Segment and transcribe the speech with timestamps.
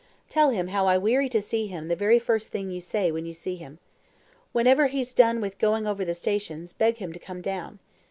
[0.29, 3.27] Tell him how I weary to see him the very first thing you say when
[3.27, 3.77] you see him.
[4.51, 7.77] Whenever he's done with going over the stations, beg him to come down.